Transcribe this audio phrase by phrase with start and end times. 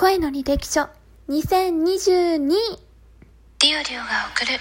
[0.00, 0.82] 声の履歴書。
[1.28, 4.52] 2022リオリオが送る。
[4.52, 4.58] ゆ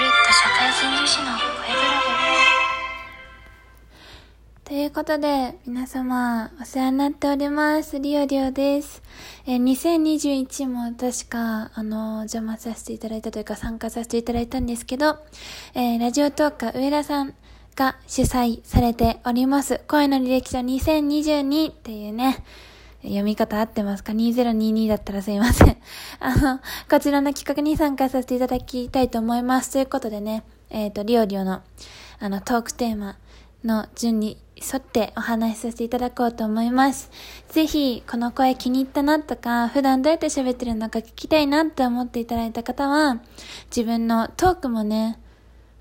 [0.00, 1.98] るっと社会人女子の声ブロ
[4.62, 7.98] ということで、皆様、お世話になっております。
[7.98, 9.02] リオリオです。
[9.44, 15.18] えー2021も確か、あの、お邪魔させていただいたというか参加させていただいたんですけど、
[15.74, 17.34] えーラジオトーカー上田さん
[17.76, 19.82] が主催されております。
[19.86, 22.42] 声の履歴書2022っていうね、
[23.02, 25.76] 読み方合ってますか ?2022 だったらすいません。
[26.18, 26.60] あの、
[26.90, 29.72] こちらの企画に参加させていただきたいと思います。
[29.72, 31.60] ということでね、えっ、と、リオリオの、
[32.18, 33.18] あの、トークテーマ
[33.62, 37.10] の順に沿ってお話しさせていただこうと思います。
[37.50, 43.20] ぜひ、この声気に入ったなとか、普段どうやって喋ってるのか聞きたいなって思っていただいた方は、
[43.68, 45.18] 自分のトークもね、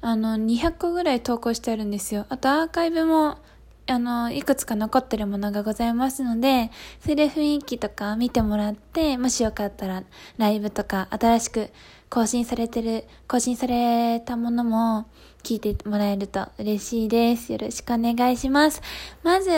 [0.07, 2.27] あの、200個ぐらい投稿してあるんですよ。
[2.29, 3.39] あとアーカイブも、
[3.87, 10.03] あの、いくつか残ってるものがございますので、それで雰囲気とか見てもらって、もしよかったら、
[10.37, 11.71] ライブとか、新しく
[12.11, 15.07] 更新されてる、更新されたものも
[15.41, 17.51] 聞いてもらえると嬉しいです。
[17.51, 18.83] よろしくお願いします。
[19.23, 19.49] まず、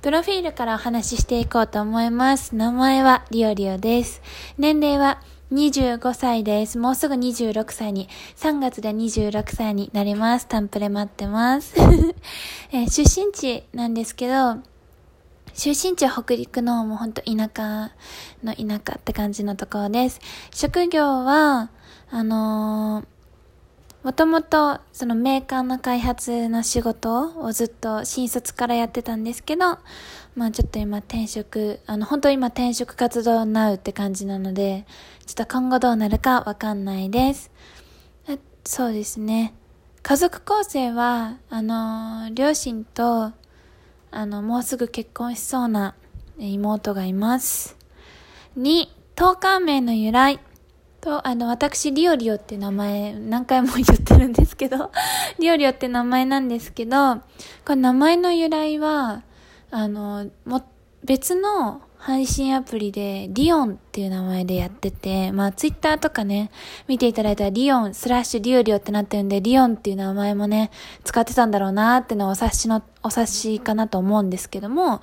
[0.00, 2.54] プロフィールからお話ししていこうと思います。
[2.54, 4.22] 名前はリオリオです。
[4.58, 5.20] 年齢は
[5.52, 6.78] 25歳です。
[6.78, 10.46] もうすぐ26歳に、3月で26歳になります。
[10.46, 11.74] タンプレ待ってます。
[12.70, 14.58] えー出身地なんですけど、
[15.54, 17.90] 出身地は北陸のもうほんと田舎
[18.44, 20.20] の田舎って感じのところです。
[20.52, 21.70] 職業は、
[22.10, 23.17] あのー
[24.08, 29.78] もともとそのメーカーの開発の仕事をずっと新卒からやってたんですけど、
[30.34, 34.86] まあちょっと今転職、あの本当今転職活動なうって感じなので、
[35.26, 37.50] ちょっと今後どうなるかわかんないです。
[38.64, 39.52] そうですね。
[40.02, 43.32] 家族構成は、あの両親と、
[44.10, 45.94] あの、もうすぐ結婚しそうな
[46.38, 47.76] 妹がいます。
[48.58, 50.40] 2、当館名の由来。
[51.00, 54.90] と、あの、私、リオリオって名前、何回も言ってるんですけど、
[55.38, 57.20] リオリオって名前なんですけど、こ
[57.70, 59.22] れ名前の由来は、
[59.70, 60.62] あの、も、
[61.04, 66.50] 別の配信アプリで、リオンっていう名前でやってて、まあ、ツイッターとかね、
[66.86, 70.70] 見ていただいたら、リオンスラッシュリオリオってなってるんで、リオンっていう名前もね、
[71.04, 75.00] 使ってたんだろうなーってのはお察しの、お察しかなと思うんですけども、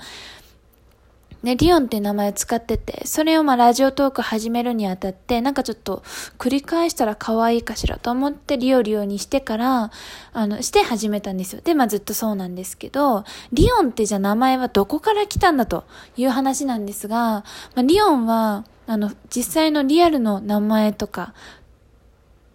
[1.46, 6.02] ね、リオンって名前を使ってて、それをまあラジオトーク始めるにあたって、なんかちょっと
[6.40, 9.92] 繰り返したら可愛いかしらと思ってリオリオにしてから、
[10.34, 11.62] あの、して始めたんですよ。
[11.64, 15.84] で、まあずっとそうなんですけど、リオンってじゃあ名前はどこから来たんだと
[16.18, 17.44] いう話なんですが、ま
[17.76, 21.36] あリオンは、あの、実際のリアルの名前とか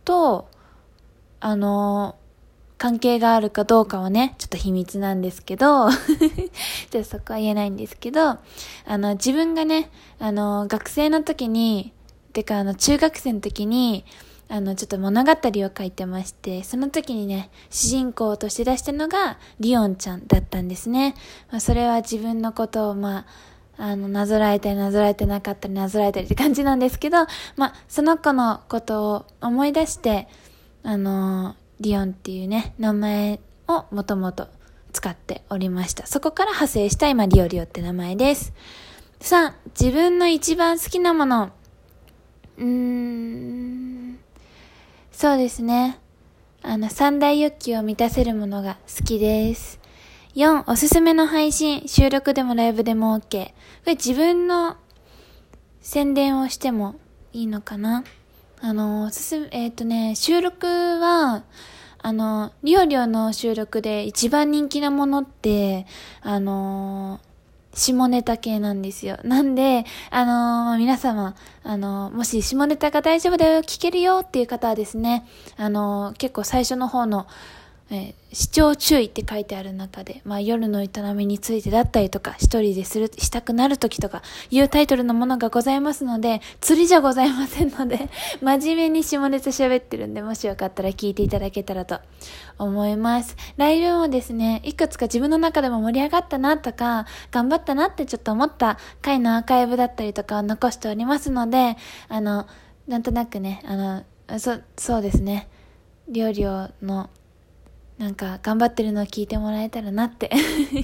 [0.05, 0.49] と、
[1.39, 2.17] あの、
[2.81, 6.01] 関係があるかどうかはね、ちょっと秘密なんですけど、 ちょっ
[6.91, 8.39] とそこは言えないんですけど、あ
[8.87, 11.93] の、自分がね、あの、学生の時に、
[12.33, 14.07] てか、あの、中学生の時に、
[14.49, 21.15] あの、ちょっと物語を書いてまして、その時にね、主人公として出したのが、リオンちゃんだったんですね。
[21.51, 23.27] まあ、それは自分のことを、ま
[23.77, 27.27] あ、あの、なぞらえたりなぞらえてなかったりなぞらえたりって感じなんですけど、
[27.57, 30.29] まあ、その子のことを思い出して、
[30.83, 34.49] あの、リオンっていうね、名前をもともと
[34.93, 36.07] 使っておりました。
[36.07, 38.53] そこから派生した今、リオリオって名前です。
[39.21, 41.51] 3、自分の一番好きなもの。
[42.59, 44.19] うーん、
[45.11, 45.99] そうですね。
[46.63, 49.81] あの、三大欲求を満たせるものが好きです。
[50.35, 51.89] 4、おすすめの配信。
[51.89, 53.47] 収録でもライブでも OK。
[53.47, 53.53] こ
[53.87, 54.77] れ自分の
[55.81, 56.97] 宣伝をしても
[57.33, 58.05] いいのかな？
[58.63, 61.45] あの、すす、えっ、とね、収録は、
[62.03, 65.87] あの、リオリオの収録で一番人気なものって、
[66.23, 67.21] あの
[67.73, 69.19] 下ネタ系なんですよ。
[69.23, 70.25] なんで、あ
[70.73, 77.27] の皆様、あのもし下ネタが大丈夫だよ、聞けるよっていう方はですね、あの結構最初の方の、
[77.93, 88.09] え視聴注意って書いてある中で、まあ夜の営みについてだったりとか、一人でする、したくなる時とか、いうタイトルのものがございますので、釣りじゃございませんので、
[88.41, 91.99] 真面目に下ネタ喋ってるんで、もしよかったら聞いていただけたらと
[92.59, 93.37] 思います。
[93.57, 101.77] ライブもですね、いくつか自分の中でも盛り上がったなとか、頑張ったなってちょっと思った回のアーカイブだったりとかを残しておりますので、
[102.09, 102.47] あの、
[102.87, 103.75] なんとなくね、あ
[104.29, 105.49] の、そ、そうですね、
[106.09, 107.11] 料理をの、
[108.01, 110.31] なんか頑張ってるのを聞いてもらえたらなって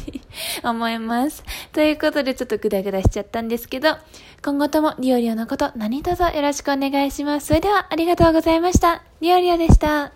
[0.63, 1.43] 思います。
[1.73, 3.97] ということでちょっとグダグダしちゃったんですけど、
[4.45, 7.47] 今後ともリオリオのこと何卒よろしくお願いします。
[7.47, 9.03] それではありがとうございました。
[9.23, 10.16] リオリオでした。